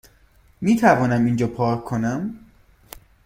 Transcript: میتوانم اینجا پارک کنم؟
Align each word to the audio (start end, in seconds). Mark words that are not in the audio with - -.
میتوانم 0.61 1.25
اینجا 1.25 1.47
پارک 1.47 1.83
کنم؟ 1.85 2.39